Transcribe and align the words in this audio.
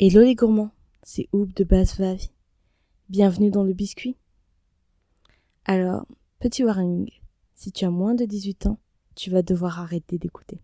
Hello 0.00 0.22
les 0.22 0.36
gourmands, 0.36 0.70
c'est 1.02 1.28
Oub 1.32 1.52
de 1.54 1.64
Basse 1.64 1.98
Vave. 1.98 2.28
Bienvenue 3.08 3.50
dans 3.50 3.64
le 3.64 3.72
biscuit. 3.72 4.16
Alors, 5.64 6.06
petit 6.38 6.62
warning, 6.62 7.10
si 7.56 7.72
tu 7.72 7.84
as 7.84 7.90
moins 7.90 8.14
de 8.14 8.24
18 8.24 8.66
ans, 8.66 8.78
tu 9.16 9.28
vas 9.28 9.42
devoir 9.42 9.80
arrêter 9.80 10.16
d'écouter. 10.16 10.62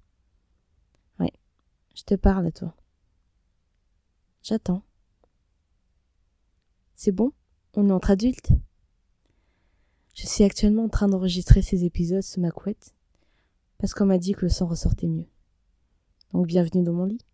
Ouais, 1.18 1.32
je 1.96 2.04
te 2.04 2.14
parle 2.14 2.46
à 2.46 2.52
toi. 2.52 2.76
J'attends. 4.44 4.84
C'est 6.94 7.10
bon? 7.10 7.32
On 7.72 7.88
est 7.88 7.92
entre 7.92 8.12
adultes? 8.12 8.52
Je 10.14 10.28
suis 10.28 10.44
actuellement 10.44 10.84
en 10.84 10.88
train 10.88 11.08
d'enregistrer 11.08 11.60
ces 11.60 11.84
épisodes 11.84 12.22
sous 12.22 12.40
ma 12.40 12.52
couette, 12.52 12.94
parce 13.78 13.94
qu'on 13.94 14.06
m'a 14.06 14.18
dit 14.18 14.34
que 14.34 14.42
le 14.42 14.48
son 14.48 14.68
ressortait 14.68 15.08
mieux. 15.08 15.26
Donc 16.32 16.46
bienvenue 16.46 16.84
dans 16.84 16.92
mon 16.92 17.06
lit. 17.06 17.26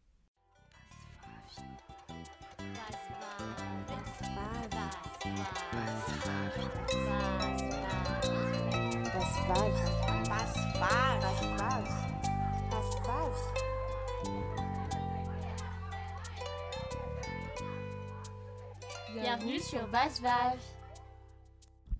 Bienvenue 19.23 19.59
sur 19.61 19.87
Basse 19.89 20.21
Vave. 20.21 20.59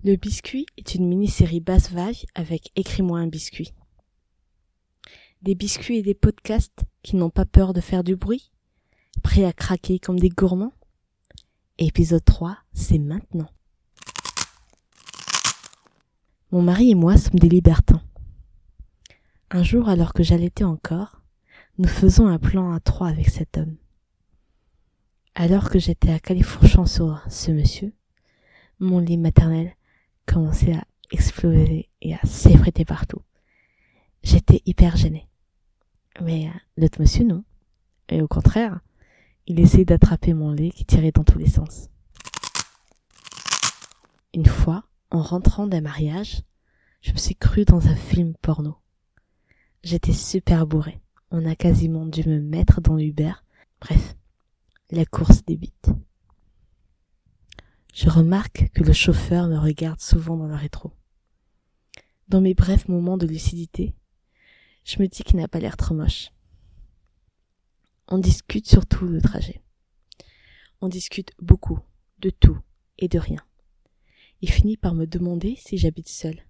Le 0.05 0.17
biscuit 0.17 0.67
est 0.77 0.95
une 0.95 1.07
mini-série 1.07 1.61
basse 1.61 1.91
vague 1.91 2.25
avec 2.35 2.71
Écris-moi 2.77 3.19
un 3.19 3.27
biscuit. 3.27 3.75
Des 5.43 5.55
biscuits 5.55 5.99
et 5.99 6.03
des 6.03 6.15
podcasts 6.15 6.85
qui 7.03 7.17
n'ont 7.17 7.31
pas 7.31 7.45
peur 7.45 7.73
de 7.73 7.81
faire 7.81 8.05
du 8.05 8.17
bruit, 8.17 8.53
prêts 9.23 9.45
à 9.45 9.53
craquer 9.53 9.99
comme 9.99 10.19
des 10.19 10.31
gourmands. 10.31 10.73
Épisode 11.83 12.23
3, 12.23 12.59
c'est 12.75 12.99
maintenant. 12.99 13.49
Mon 16.53 16.61
mari 16.61 16.91
et 16.91 16.95
moi 16.95 17.17
sommes 17.17 17.39
des 17.39 17.49
libertins. 17.49 18.03
Un 19.51 19.63
jour, 19.63 19.89
alors 19.89 20.13
que 20.13 20.23
j'allaitais 20.23 20.65
encore, 20.65 21.23
nous 21.79 21.89
faisons 21.89 22.27
un 22.27 22.39
plan 22.39 22.75
à 22.75 22.81
trois 22.81 23.09
avec 23.09 23.31
cet 23.31 23.57
homme. 23.57 23.79
Alors 25.35 25.71
que 25.71 25.79
j'étais 25.79 26.13
à 26.13 26.19
califourchon 26.19 26.85
sur 26.85 27.23
ce 27.31 27.51
monsieur, 27.51 27.95
mon 28.79 28.99
lit 28.99 29.17
maternel 29.17 29.75
commençait 30.27 30.75
à 30.75 30.85
exploser 31.11 31.89
et 32.03 32.13
à 32.15 32.21
s'effriter 32.25 32.85
partout. 32.85 33.23
J'étais 34.23 34.61
hyper 34.67 34.99
gênée. 34.99 35.31
Mais 36.21 36.47
euh, 36.47 36.59
l'autre 36.77 37.01
monsieur, 37.01 37.25
non. 37.25 37.43
Et 38.11 38.21
au 38.21 38.29
contraire, 38.29 38.81
il 39.51 39.59
essayait 39.59 39.85
d'attraper 39.85 40.33
mon 40.33 40.53
lit 40.53 40.71
qui 40.71 40.85
tirait 40.85 41.11
dans 41.11 41.25
tous 41.25 41.41
les 41.41 41.49
sens. 41.49 41.89
Une 44.33 44.47
fois, 44.47 44.85
en 45.11 45.23
rentrant 45.23 45.67
d'un 45.67 45.81
mariage, 45.81 46.43
je 47.03 47.11
me 47.11 47.17
suis 47.17 47.35
crue 47.35 47.65
dans 47.65 47.89
un 47.89 47.97
film 47.97 48.35
porno. 48.43 48.77
J'étais 49.83 50.13
super 50.13 50.69
bourrée. 50.69 51.01
On 51.33 51.45
a 51.47 51.57
quasiment 51.57 52.07
dû 52.07 52.23
me 52.29 52.39
mettre 52.39 52.81
dans 52.81 52.95
l'Uber. 52.95 53.33
Bref, 53.81 54.15
la 54.93 55.05
course 55.05 55.45
débute. 55.45 55.91
Je 57.93 58.09
remarque 58.09 58.71
que 58.73 58.85
le 58.85 58.93
chauffeur 58.93 59.49
me 59.49 59.59
regarde 59.59 59.99
souvent 59.99 60.37
dans 60.37 60.47
le 60.47 60.55
rétro. 60.55 60.93
Dans 62.29 62.41
mes 62.41 62.55
brefs 62.55 62.87
moments 62.87 63.19
de 63.19 63.27
lucidité, 63.27 63.97
je 64.85 65.03
me 65.03 65.09
dis 65.09 65.25
qu'il 65.25 65.41
n'a 65.41 65.49
pas 65.49 65.59
l'air 65.59 65.77
trop 65.77 65.97
moche. 65.97 66.31
On 68.13 68.19
discute 68.19 68.69
surtout 68.69 69.07
le 69.07 69.21
trajet. 69.21 69.63
On 70.81 70.89
discute 70.89 71.31
beaucoup, 71.39 71.79
de 72.19 72.31
tout 72.31 72.59
et 72.99 73.07
de 73.07 73.21
rien. 73.21 73.39
Il 74.41 74.51
finit 74.51 74.77
par 74.77 74.95
me 74.95 75.07
demander 75.07 75.55
si 75.57 75.79
j'habite 75.79 76.09
seule. 76.09 76.43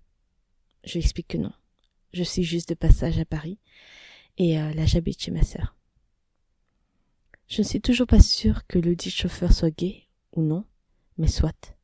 Je 0.85 0.95
lui 0.95 1.01
explique 1.01 1.29
que 1.29 1.37
non. 1.37 1.53
Je 2.15 2.23
suis 2.23 2.45
juste 2.45 2.71
de 2.71 2.75
passage 2.75 3.19
à 3.19 3.27
Paris 3.27 3.59
et 4.39 4.59
euh, 4.59 4.73
là 4.73 4.87
j'habite 4.87 5.21
chez 5.21 5.31
ma 5.33 5.43
sœur. 5.43 5.77
Je 7.47 7.61
ne 7.61 7.67
suis 7.67 7.83
toujours 7.83 8.07
pas 8.07 8.21
sûre 8.21 8.67
que 8.67 8.79
le 8.79 8.97
dit 8.97 9.11
chauffeur 9.11 9.53
soit 9.53 9.71
gay 9.71 10.07
ou 10.33 10.43
non, 10.43 10.65
mais 11.19 11.29
soit. 11.29 11.77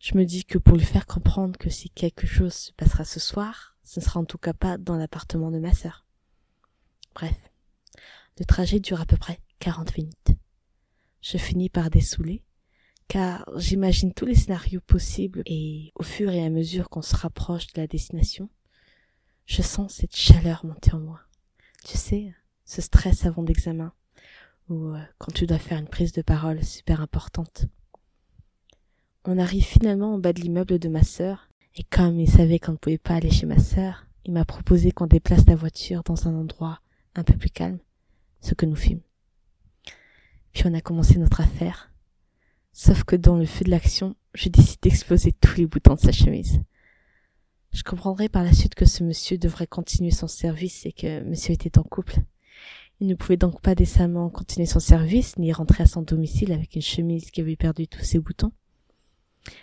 Je 0.00 0.18
me 0.18 0.26
dis 0.26 0.44
que 0.44 0.58
pour 0.58 0.76
lui 0.76 0.84
faire 0.84 1.06
comprendre 1.06 1.58
que 1.58 1.70
si 1.70 1.88
quelque 1.88 2.26
chose 2.26 2.52
se 2.52 2.72
passera 2.72 3.04
ce 3.06 3.20
soir, 3.20 3.78
ce 3.84 4.00
ne 4.00 4.04
sera 4.04 4.20
en 4.20 4.26
tout 4.26 4.38
cas 4.38 4.52
pas 4.52 4.76
dans 4.76 4.96
l'appartement 4.96 5.50
de 5.50 5.60
ma 5.60 5.72
sœur. 5.72 6.04
Bref, 7.14 7.51
le 8.38 8.44
trajet 8.44 8.80
dure 8.80 9.00
à 9.00 9.06
peu 9.06 9.16
près 9.16 9.40
40 9.58 9.96
minutes. 9.96 10.32
Je 11.20 11.38
finis 11.38 11.68
par 11.68 11.90
dessouler, 11.90 12.42
car 13.08 13.48
j'imagine 13.56 14.12
tous 14.12 14.26
les 14.26 14.34
scénarios 14.34 14.80
possibles 14.80 15.42
et 15.46 15.92
au 15.94 16.02
fur 16.02 16.30
et 16.30 16.44
à 16.44 16.50
mesure 16.50 16.88
qu'on 16.88 17.02
se 17.02 17.14
rapproche 17.14 17.66
de 17.68 17.80
la 17.80 17.86
destination, 17.86 18.48
je 19.46 19.62
sens 19.62 19.92
cette 19.94 20.16
chaleur 20.16 20.64
monter 20.64 20.94
en 20.94 21.00
moi. 21.00 21.20
Tu 21.84 21.96
sais, 21.96 22.34
ce 22.64 22.80
stress 22.80 23.26
avant 23.26 23.42
l'examen, 23.42 23.92
ou 24.68 24.88
euh, 24.88 25.00
quand 25.18 25.32
tu 25.32 25.46
dois 25.46 25.58
faire 25.58 25.78
une 25.78 25.88
prise 25.88 26.12
de 26.12 26.22
parole 26.22 26.64
super 26.64 27.00
importante. 27.00 27.66
On 29.24 29.38
arrive 29.38 29.64
finalement 29.64 30.14
en 30.14 30.18
bas 30.18 30.32
de 30.32 30.40
l'immeuble 30.40 30.78
de 30.78 30.88
ma 30.88 31.02
sœur, 31.02 31.48
et 31.76 31.84
comme 31.84 32.18
il 32.18 32.30
savait 32.30 32.58
qu'on 32.58 32.72
ne 32.72 32.76
pouvait 32.76 32.98
pas 32.98 33.14
aller 33.14 33.30
chez 33.30 33.46
ma 33.46 33.58
sœur, 33.58 34.06
il 34.24 34.32
m'a 34.32 34.44
proposé 34.44 34.92
qu'on 34.92 35.06
déplace 35.06 35.46
la 35.46 35.56
voiture 35.56 36.02
dans 36.02 36.28
un 36.28 36.34
endroit 36.34 36.80
un 37.14 37.24
peu 37.24 37.36
plus 37.36 37.50
calme, 37.50 37.78
ce 38.42 38.54
que 38.54 38.66
nous 38.66 38.76
fîmes. 38.76 39.00
Puis 40.52 40.64
on 40.66 40.74
a 40.74 40.82
commencé 40.82 41.18
notre 41.18 41.40
affaire, 41.40 41.90
sauf 42.72 43.04
que 43.04 43.16
dans 43.16 43.36
le 43.36 43.46
feu 43.46 43.64
de 43.64 43.70
l'action, 43.70 44.14
je 44.34 44.50
décide 44.50 44.80
d'exploser 44.82 45.32
tous 45.32 45.56
les 45.56 45.66
boutons 45.66 45.94
de 45.94 46.00
sa 46.00 46.12
chemise. 46.12 46.60
Je 47.72 47.82
comprendrai 47.82 48.28
par 48.28 48.44
la 48.44 48.52
suite 48.52 48.74
que 48.74 48.84
ce 48.84 49.02
monsieur 49.02 49.38
devrait 49.38 49.66
continuer 49.66 50.10
son 50.10 50.28
service 50.28 50.84
et 50.84 50.92
que 50.92 51.22
monsieur 51.22 51.54
était 51.54 51.78
en 51.78 51.82
couple. 51.82 52.16
Il 53.00 53.06
ne 53.06 53.14
pouvait 53.14 53.38
donc 53.38 53.62
pas 53.62 53.74
décemment 53.74 54.28
continuer 54.28 54.66
son 54.66 54.78
service 54.78 55.38
ni 55.38 55.52
rentrer 55.52 55.84
à 55.84 55.86
son 55.86 56.02
domicile 56.02 56.52
avec 56.52 56.76
une 56.76 56.82
chemise 56.82 57.30
qui 57.30 57.40
avait 57.40 57.56
perdu 57.56 57.88
tous 57.88 58.04
ses 58.04 58.18
boutons. 58.18 58.52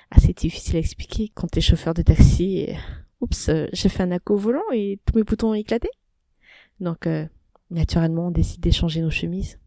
Assez 0.09 0.33
difficile 0.33 0.77
à 0.77 0.79
expliquer 0.79 1.31
quand 1.33 1.47
t'es 1.47 1.61
chauffeur 1.61 1.93
de 1.93 2.01
taxi 2.01 2.57
et... 2.57 2.77
Oups, 3.21 3.51
j'ai 3.73 3.89
fait 3.89 4.03
un 4.03 4.11
acco 4.11 4.37
volant 4.37 4.63
et 4.73 4.97
tous 5.05 5.17
mes 5.17 5.23
boutons 5.23 5.49
ont 5.49 5.53
éclaté. 5.53 5.89
Donc, 6.79 7.05
euh, 7.05 7.27
naturellement, 7.69 8.27
on 8.27 8.31
décide 8.31 8.61
d'échanger 8.61 9.01
nos 9.01 9.09
chemises. 9.09 9.59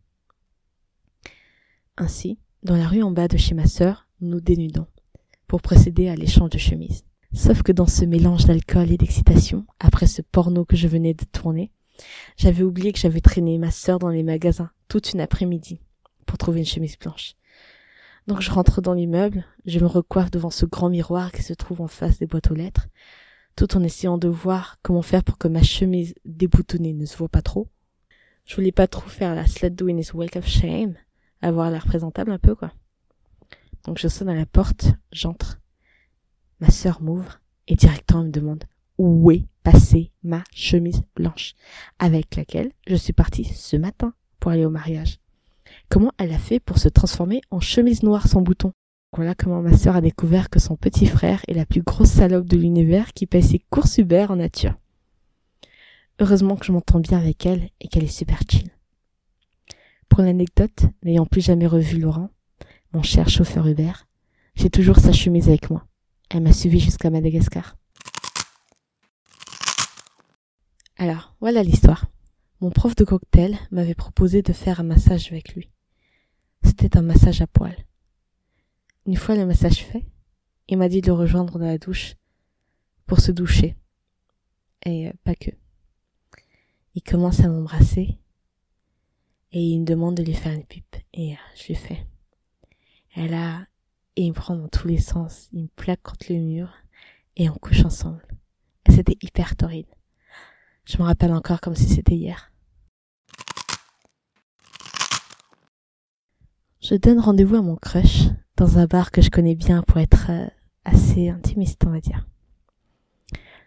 Ainsi, 1.97 2.39
dans 2.63 2.77
la 2.77 2.89
rue 2.89 3.03
en 3.03 3.11
bas 3.11 3.29
de 3.29 3.37
chez 3.37 3.55
ma 3.55 3.67
sœur, 3.67 4.09
nous 4.21 4.41
dénudons 4.41 4.87
pour 5.47 5.61
procéder 5.61 6.09
à 6.09 6.15
l'échange 6.15 6.51
de 6.51 6.59
chemises. 6.59 7.05
Sauf 7.35 7.63
que 7.63 7.73
dans 7.73 7.87
ce 7.87 8.05
mélange 8.05 8.45
d'alcool 8.45 8.91
et 8.91 8.97
d'excitation, 8.97 9.67
après 9.81 10.07
ce 10.07 10.23
porno 10.23 10.65
que 10.65 10.77
je 10.77 10.89
venais 10.89 11.15
de 11.15 11.25
tourner, 11.25 11.71
j'avais 12.37 12.63
oublié 12.63 12.93
que 12.93 12.99
j'avais 12.99 13.21
traîné 13.21 13.59
ma 13.59 13.71
sœur 13.71 13.99
dans 13.99 14.09
les 14.09 14.23
magasins 14.23 14.71
toute 14.89 15.13
une 15.13 15.21
après-midi 15.21 15.81
pour 16.27 16.39
trouver 16.39 16.61
une 16.61 16.67
chemise 16.67 16.99
blanche. 16.99 17.35
Donc 18.27 18.41
je 18.41 18.51
rentre 18.51 18.81
dans 18.81 18.95
l'immeuble, 18.95 19.45
je 19.67 19.81
me 19.81 19.87
recoiffe 19.87 20.31
devant 20.31 20.51
ce 20.51 20.67
grand 20.67 20.91
miroir 20.91 21.33
qui 21.33 21.43
se 21.43 21.55
trouve 21.55 21.81
en 21.81 21.89
face 21.89 22.19
des 22.19 22.27
boîtes 22.27 22.51
aux 22.51 22.55
lettres, 22.55 22.89
tout 23.57 23.77
en 23.77 23.83
essayant 23.83 24.19
de 24.19 24.29
voir 24.29 24.79
comment 24.83 25.03
faire 25.03 25.25
pour 25.25 25.39
que 25.39 25.49
ma 25.49 25.63
chemise 25.63 26.15
déboutonnée 26.25 26.93
ne 26.93 27.07
se 27.07 27.17
voit 27.17 27.29
pas 27.29 27.43
trop. 27.43 27.69
Je 28.45 28.55
voulais 28.57 28.73
pas 28.73 28.87
trop 28.87 29.09
faire 29.09 29.35
la 29.35 29.47
slut 29.47 29.71
doing 29.71 29.99
his 29.99 30.13
walk 30.13 30.37
of 30.37 30.47
shame, 30.47 30.95
avoir 31.41 31.71
l'air 31.71 31.87
présentable 31.87 32.33
un 32.33 32.39
peu 32.39 32.55
quoi. 32.55 32.73
Donc 33.85 33.99
je 33.99 34.09
sonne 34.09 34.29
à 34.29 34.35
la 34.35 34.47
porte, 34.47 34.93
j'entre. 35.13 35.61
Ma 36.61 36.71
sœur 36.71 37.03
m'ouvre 37.03 37.41
et 37.69 37.75
directement 37.75 38.25
me 38.25 38.31
demande 38.31 38.65
où 38.99 39.31
est 39.31 39.47
passée 39.63 40.13
ma 40.23 40.45
chemise 40.53 41.03
blanche 41.17 41.55
avec 41.99 42.37
laquelle 42.37 42.73
je 42.87 42.97
suis 42.97 43.13
partie 43.13 43.45
ce 43.45 43.77
matin 43.77 44.15
pour 44.39 44.51
aller 44.51 44.65
au 44.65 44.71
mariage. 44.71 45.19
Comment 45.89 46.13
elle 46.19 46.33
a 46.33 46.39
fait 46.39 46.61
pour 46.61 46.79
se 46.79 46.89
transformer 46.89 47.41
en 47.51 47.61
chemise 47.61 48.03
noire 48.03 48.27
sans 48.27 48.43
bouton? 48.43 48.73
Voilà 49.15 49.35
comment 49.35 49.61
ma 49.61 49.77
sœur 49.77 49.97
a 49.97 50.01
découvert 50.01 50.51
que 50.51 50.59
son 50.59 50.77
petit 50.77 51.07
frère 51.07 51.43
est 51.49 51.55
la 51.55 51.67
plus 51.67 51.83
grosse 51.83 52.11
salope 52.11 52.47
de 52.47 52.57
l'univers 52.57 53.13
qui 53.13 53.27
paye 53.27 53.43
ses 53.43 53.59
courses 53.71 53.99
Uber 53.99 54.27
en 54.29 54.37
nature. 54.37 54.75
Heureusement 56.23 56.55
que 56.55 56.65
je 56.65 56.71
m'entends 56.71 57.01
bien 57.01 57.19
avec 57.19 57.45
elle 57.47 57.69
et 57.81 57.89
qu'elle 57.89 58.05
est 58.05 58.07
super 58.07 58.39
chill. 58.49 58.71
Pour 60.09 60.23
l'anecdote, 60.23 60.85
n'ayant 61.03 61.27
plus 61.27 61.41
jamais 61.41 61.67
revu 61.67 61.99
Laurent, 61.99 62.31
mon 62.93 63.03
cher 63.03 63.29
chauffeur 63.29 63.67
Uber, 63.67 63.91
j'ai 64.55 64.71
toujours 64.71 65.01
sa 65.01 65.13
chemise 65.13 65.49
avec 65.49 65.69
moi. 65.69 65.85
Elle 66.31 66.45
m'a 66.45 66.53
suivi 66.53 66.79
jusqu'à 66.79 67.11
Madagascar. 67.11 67.77
Alors, 70.97 71.35
voilà 71.41 71.65
l'histoire. 71.65 72.07
Mon 72.61 72.71
prof 72.71 72.95
de 72.95 73.03
cocktail 73.03 73.59
m'avait 73.73 73.97
proposé 73.97 74.43
de 74.43 74.53
faire 74.53 74.79
un 74.79 74.85
massage 74.85 75.33
avec 75.33 75.57
lui. 75.57 75.73
C'était 76.63 76.97
un 76.97 77.03
massage 77.03 77.41
à 77.41 77.49
poil. 77.49 77.75
Une 79.07 79.17
fois 79.17 79.35
le 79.35 79.45
massage 79.45 79.79
fait, 79.79 80.07
il 80.69 80.79
m'a 80.79 80.89
dit 80.89 81.01
de 81.01 81.09
le 81.09 81.15
rejoindre 81.15 81.59
dans 81.59 81.67
la 81.67 81.79
douche 81.79 82.15
pour 83.07 83.19
se 83.19 83.33
doucher. 83.33 83.75
Et 84.87 85.09
euh, 85.09 85.13
pas 85.25 85.35
que. 85.35 85.51
Il 86.95 87.03
commence 87.03 87.41
à 87.41 87.49
m'embrasser. 87.49 88.19
Et 89.53 89.61
il 89.61 89.81
me 89.81 89.87
demande 89.87 90.17
de 90.17 90.23
lui 90.23 90.35
faire 90.35 90.53
une 90.53 90.65
pipe. 90.65 90.97
Et 91.13 91.33
euh, 91.33 91.37
je 91.57 91.67
lui 91.69 91.75
fais. 91.75 92.07
Et 93.17 93.27
il 94.17 94.29
me 94.29 94.35
prend 94.35 94.57
dans 94.57 94.69
tous 94.69 94.89
les 94.89 94.99
sens. 94.99 95.49
Il 95.53 95.65
me 95.65 95.69
plaque 95.69 96.03
contre 96.03 96.33
le 96.33 96.39
mur. 96.39 96.71
Et 97.37 97.49
on 97.49 97.55
couche 97.55 97.85
ensemble. 97.85 98.27
C'était 98.89 99.17
hyper 99.23 99.57
torride. 99.57 99.87
Je 100.85 100.99
me 100.99 101.05
rappelle 101.05 101.33
encore 101.33 101.61
comme 101.61 101.77
si 101.77 101.89
c'était 101.89 102.15
hier. 102.15 102.53
Je 106.81 106.97
donne 106.97 107.21
rendez-vous 107.21 107.57
à 107.57 107.63
mon 107.63 107.77
crush 107.77 108.25
dans 108.57 108.79
un 108.79 108.87
bar 108.87 109.13
que 109.13 109.23
je 109.23 109.31
connais 109.31 109.55
bien 109.55 109.83
pour 109.83 109.99
être 109.99 110.31
euh, 110.31 110.47
assez 110.85 111.29
intimiste, 111.29 111.85
on 111.87 111.91
va 111.91 112.01
dire. 112.01 112.27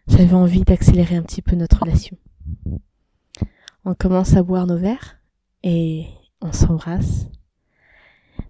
J'avais 0.07 0.33
envie 0.33 0.63
d'accélérer 0.63 1.15
un 1.15 1.23
petit 1.23 1.41
peu 1.41 1.55
notre 1.55 1.79
relation. 1.79 2.17
On 3.87 3.93
commence 3.93 4.35
à 4.35 4.41
boire 4.41 4.65
nos 4.65 4.79
verres 4.79 5.21
et 5.61 6.07
on 6.41 6.51
s'embrasse. 6.51 7.27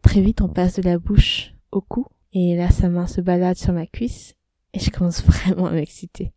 Très 0.02 0.22
vite, 0.22 0.40
on 0.40 0.48
passe 0.48 0.78
de 0.78 0.82
la 0.82 0.98
bouche 0.98 1.54
au 1.74 1.82
cou 1.82 2.08
et 2.32 2.56
là, 2.56 2.72
sa 2.72 2.88
main 2.88 3.06
se 3.06 3.20
balade 3.20 3.58
sur 3.58 3.74
ma 3.74 3.86
cuisse 3.86 4.36
et 4.74 4.80
je 4.80 4.90
commence 4.92 5.22
vraiment 5.26 5.66
à 5.66 5.72
m'exciter. 5.72 6.32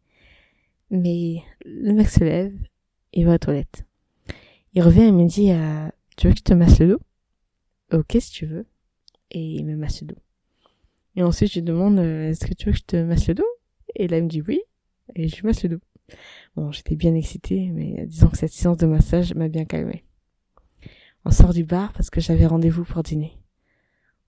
Mais 0.91 1.45
le 1.65 1.93
mec 1.93 2.09
se 2.09 2.25
lève 2.25 2.53
et 3.13 3.23
va 3.23 3.35
aux 3.35 3.39
toilettes. 3.39 3.87
Il 4.75 4.83
revient 4.83 5.03
et 5.03 5.13
me 5.13 5.29
dit 5.29 5.53
euh, 5.53 5.89
Tu 6.17 6.27
veux 6.27 6.33
que 6.33 6.41
je 6.41 6.45
te 6.45 6.55
masse 6.55 6.81
le 6.81 6.89
dos? 6.89 7.01
Ok, 7.93 8.17
si 8.19 8.33
tu 8.33 8.47
veux. 8.47 8.67
Et 9.31 9.41
il 9.41 9.65
me 9.65 9.77
masse 9.77 10.01
le 10.01 10.09
dos. 10.09 10.21
Et 11.15 11.23
ensuite, 11.23 11.53
je 11.53 11.61
lui 11.61 11.65
demande 11.65 12.01
euh, 12.01 12.31
Est-ce 12.31 12.45
que 12.45 12.55
tu 12.55 12.67
veux 12.67 12.73
que 12.73 12.79
je 12.79 12.85
te 12.85 12.97
masse 12.97 13.29
le 13.29 13.35
dos? 13.35 13.47
Et 13.95 14.09
là, 14.09 14.19
il 14.19 14.25
me 14.25 14.29
dit 14.29 14.43
oui. 14.43 14.61
Et 15.15 15.29
je 15.29 15.37
lui 15.37 15.45
masse 15.45 15.63
le 15.63 15.69
dos. 15.69 15.81
Bon, 16.57 16.73
j'étais 16.73 16.97
bien 16.97 17.15
excitée, 17.15 17.71
mais 17.73 18.07
disons 18.07 18.29
que 18.29 18.39
cette 18.39 18.53
séance 18.53 18.79
de 18.79 18.87
massage 18.87 19.35
m'a 19.35 19.49
bien 19.49 19.65
calmée. 19.65 20.05
On 21.25 21.31
sort 21.31 21.53
du 21.53 21.65
bar 21.65 21.93
parce 21.93 22.11
que 22.11 22.21
j'avais 22.21 22.47
rendez-vous 22.47 22.85
pour 22.85 23.03
dîner. 23.03 23.39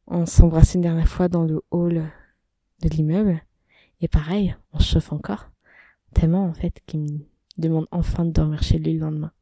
On 0.07 0.27
s'embrasse 0.27 0.75
une 0.75 0.81
dernière 0.81 1.09
fois 1.09 1.29
dans 1.29 1.45
le 1.45 1.63
hall 1.71 2.05
de 2.83 2.89
l'immeuble. 2.89 3.41
Et 4.01 4.09
pareil, 4.09 4.57
on 4.73 4.79
chauffe 4.79 5.13
encore. 5.13 5.51
Tellement, 6.15 6.45
en 6.45 6.55
fait, 6.55 6.81
qu'il 6.87 7.01
me 7.01 7.19
demande 7.59 7.87
enfin 7.91 8.25
de 8.25 8.33
dormir 8.33 8.63
chez 8.63 8.79
lui 8.79 8.95
le 8.95 9.01
lendemain. 9.01 9.33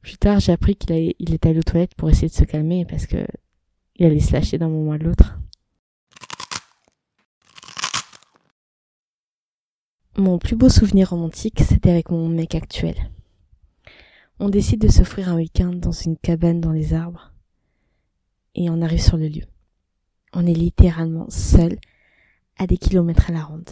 Plus 0.00 0.16
tard, 0.18 0.40
j'ai 0.40 0.52
appris 0.52 0.76
qu'il 0.76 1.14
il 1.18 1.34
était 1.34 1.48
allé 1.48 1.58
aux 1.58 1.62
toilettes 1.62 1.94
pour 1.94 2.10
essayer 2.10 2.28
de 2.28 2.32
se 2.32 2.44
calmer 2.44 2.84
parce 2.84 3.06
que 3.06 3.26
il 3.96 4.06
allait 4.06 4.20
se 4.20 4.32
lâcher 4.32 4.58
d'un 4.58 4.68
moment 4.68 4.92
à 4.92 4.98
l'autre. 4.98 5.38
Mon 10.16 10.38
plus 10.38 10.54
beau 10.54 10.68
souvenir 10.68 11.10
romantique, 11.10 11.60
c'était 11.66 11.90
avec 11.90 12.08
mon 12.08 12.28
mec 12.28 12.54
actuel. 12.54 12.94
On 14.38 14.48
décide 14.48 14.80
de 14.80 14.86
s'offrir 14.86 15.28
un 15.28 15.34
week-end 15.34 15.72
dans 15.72 15.90
une 15.90 16.16
cabane 16.16 16.60
dans 16.60 16.70
les 16.70 16.94
arbres. 16.94 17.32
Et 18.54 18.70
on 18.70 18.80
arrive 18.80 19.02
sur 19.02 19.16
le 19.16 19.26
lieu. 19.26 19.42
On 20.32 20.46
est 20.46 20.54
littéralement 20.54 21.26
seul 21.30 21.78
à 22.58 22.68
des 22.68 22.76
kilomètres 22.76 23.28
à 23.28 23.32
la 23.32 23.42
ronde. 23.42 23.68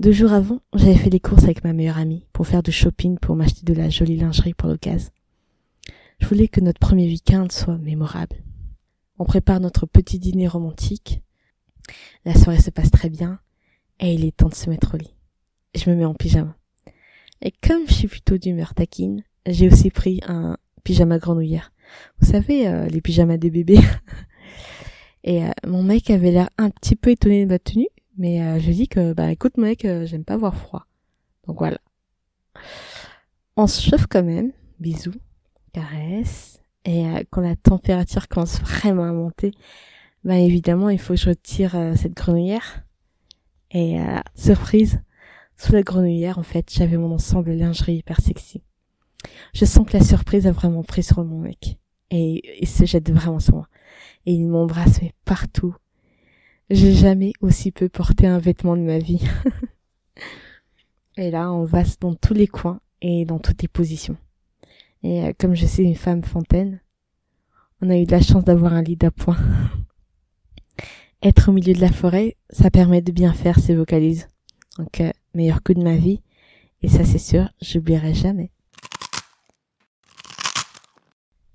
Deux 0.00 0.12
jours 0.12 0.34
avant, 0.34 0.60
j'avais 0.74 0.96
fait 0.96 1.08
des 1.08 1.18
courses 1.18 1.44
avec 1.44 1.64
ma 1.64 1.72
meilleure 1.72 1.96
amie 1.96 2.26
pour 2.34 2.46
faire 2.46 2.62
du 2.62 2.70
shopping 2.70 3.18
pour 3.18 3.36
m'acheter 3.36 3.64
de 3.64 3.72
la 3.72 3.88
jolie 3.88 4.18
lingerie 4.18 4.52
pour 4.52 4.68
l'occasion. 4.68 5.10
Je 6.18 6.26
voulais 6.26 6.48
que 6.48 6.60
notre 6.60 6.78
premier 6.78 7.06
week-end 7.06 7.46
soit 7.48 7.78
mémorable. 7.78 8.36
On 9.18 9.24
prépare 9.24 9.60
notre 9.60 9.86
petit 9.86 10.18
dîner 10.18 10.46
romantique. 10.46 11.22
La 12.26 12.34
soirée 12.34 12.60
se 12.60 12.68
passe 12.68 12.90
très 12.90 13.08
bien 13.08 13.40
et 14.00 14.14
il 14.14 14.24
est 14.24 14.36
temps 14.36 14.48
de 14.48 14.54
se 14.54 14.70
mettre 14.70 14.94
au 14.94 14.96
lit. 14.96 15.14
Je 15.74 15.88
me 15.90 15.94
mets 15.94 16.04
en 16.04 16.14
pyjama. 16.14 16.56
Et 17.42 17.52
comme 17.52 17.86
je 17.86 17.92
suis 17.92 18.08
plutôt 18.08 18.38
d'humeur 18.38 18.74
taquine, 18.74 19.22
j'ai 19.46 19.68
aussi 19.68 19.90
pris 19.90 20.20
un 20.26 20.56
pyjama 20.84 21.18
grenouillère. 21.18 21.72
Vous 22.18 22.30
savez, 22.30 22.66
euh, 22.66 22.86
les 22.86 23.00
pyjamas 23.00 23.36
des 23.36 23.50
bébés. 23.50 23.80
et 25.24 25.44
euh, 25.44 25.50
mon 25.66 25.82
mec 25.82 26.10
avait 26.10 26.30
l'air 26.30 26.50
un 26.58 26.70
petit 26.70 26.96
peu 26.96 27.10
étonné 27.10 27.44
de 27.44 27.50
ma 27.50 27.58
tenue 27.58 27.88
mais 28.18 28.42
euh, 28.42 28.58
je 28.58 28.70
dis 28.70 28.86
que, 28.86 29.14
bah 29.14 29.30
écoute 29.30 29.56
mec, 29.56 29.86
j'aime 30.04 30.24
pas 30.24 30.36
voir 30.36 30.54
froid. 30.54 30.84
Donc 31.46 31.58
voilà. 31.58 31.78
On 33.56 33.66
se 33.66 33.80
chauffe 33.80 34.06
quand 34.06 34.22
même. 34.22 34.52
Bisous. 34.78 35.14
Caresse. 35.72 36.60
Et 36.84 37.04
quand 37.30 37.40
la 37.40 37.56
température 37.56 38.28
commence 38.28 38.60
vraiment 38.60 39.04
à 39.04 39.12
monter, 39.12 39.52
bah 40.22 40.36
évidemment, 40.36 40.90
il 40.90 40.98
faut 40.98 41.14
que 41.14 41.20
je 41.20 41.30
retire 41.30 41.70
cette 41.96 42.14
grenouillère. 42.14 42.82
Et 43.72 43.98
surprise, 44.34 45.00
sous 45.56 45.72
la 45.72 45.82
grenouillère, 45.82 46.38
en 46.38 46.42
fait, 46.42 46.72
j'avais 46.72 46.96
mon 46.96 47.12
ensemble 47.12 47.52
lingerie 47.52 47.96
hyper 47.96 48.20
sexy. 48.20 48.62
Je 49.52 49.64
sens 49.64 49.86
que 49.86 49.96
la 49.96 50.02
surprise 50.02 50.46
a 50.46 50.52
vraiment 50.52 50.82
pris 50.82 51.02
sur 51.02 51.24
mon 51.24 51.38
mec. 51.38 51.78
Et 52.10 52.42
il 52.60 52.68
se 52.68 52.84
jette 52.84 53.10
vraiment 53.10 53.38
sur 53.38 53.54
moi. 53.54 53.68
Et 54.26 54.32
il 54.32 54.48
m'embrasse 54.48 55.00
partout. 55.24 55.74
J'ai 56.70 56.92
jamais 56.92 57.32
aussi 57.40 57.72
peu 57.72 57.88
porté 57.88 58.26
un 58.26 58.38
vêtement 58.38 58.76
de 58.76 58.82
ma 58.82 58.98
vie. 58.98 59.22
et 61.16 61.30
là, 61.30 61.52
on 61.52 61.64
va 61.64 61.82
dans 62.00 62.14
tous 62.14 62.34
les 62.34 62.46
coins 62.46 62.80
et 63.02 63.24
dans 63.24 63.38
toutes 63.38 63.62
les 63.62 63.68
positions. 63.68 64.16
Et 65.02 65.24
euh, 65.24 65.32
comme 65.38 65.54
je 65.54 65.66
suis 65.66 65.82
une 65.82 65.94
femme 65.94 66.22
fontaine, 66.22 66.80
on 67.80 67.90
a 67.90 67.96
eu 67.96 68.04
de 68.04 68.12
la 68.12 68.20
chance 68.20 68.44
d'avoir 68.44 68.72
un 68.72 68.82
lit 68.82 68.96
d'appoint. 68.96 69.38
Être 71.22 71.50
au 71.50 71.52
milieu 71.52 71.74
de 71.74 71.80
la 71.80 71.92
forêt, 71.92 72.36
ça 72.48 72.70
permet 72.70 73.02
de 73.02 73.12
bien 73.12 73.32
faire 73.32 73.58
ses 73.58 73.74
vocalises. 73.74 74.28
Donc, 74.78 75.00
euh, 75.00 75.10
meilleur 75.34 75.62
coup 75.62 75.74
de 75.74 75.82
ma 75.82 75.96
vie. 75.96 76.22
Et 76.82 76.88
ça, 76.88 77.04
c'est 77.04 77.18
sûr, 77.18 77.50
j'oublierai 77.60 78.14
jamais. 78.14 78.50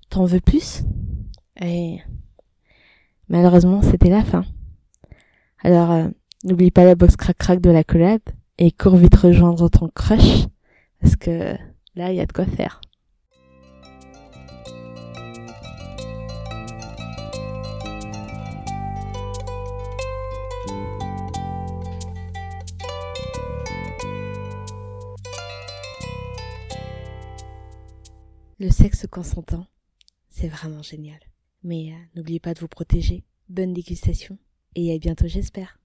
T'en 0.08 0.24
veux 0.24 0.40
plus? 0.40 0.82
Et 1.60 1.98
malheureusement, 3.28 3.82
c'était 3.82 4.08
la 4.08 4.22
fin. 4.22 4.44
Alors, 5.64 5.90
euh, 5.90 6.08
n'oublie 6.44 6.70
pas 6.70 6.84
la 6.84 6.94
box 6.94 7.16
crac-crac 7.16 7.60
de 7.60 7.70
la 7.70 7.82
collab 7.82 8.20
et 8.58 8.70
cours 8.70 8.96
vite 8.96 9.16
rejoindre 9.16 9.68
ton 9.68 9.88
crush 9.88 10.46
parce 11.00 11.16
que 11.16 11.56
là, 11.96 12.12
il 12.12 12.16
y 12.16 12.20
a 12.20 12.26
de 12.26 12.32
quoi 12.32 12.46
faire. 12.46 12.80
Le 28.58 28.70
sexe 28.70 29.06
consentant, 29.06 29.66
c'est 30.30 30.48
vraiment 30.48 30.82
génial. 30.82 31.20
Mais 31.62 31.92
euh, 31.92 31.96
n'oubliez 32.14 32.40
pas 32.40 32.54
de 32.54 32.60
vous 32.60 32.68
protéger. 32.68 33.22
Bonne 33.50 33.74
dégustation 33.74 34.38
et 34.74 34.94
à 34.94 34.98
bientôt 34.98 35.26
j'espère. 35.26 35.78